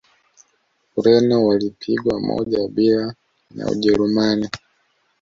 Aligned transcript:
ureno 0.97 1.45
walipigwa 1.47 2.19
moja 2.19 2.67
bila 2.67 3.15
na 3.51 3.65
wajerumani 3.65 4.49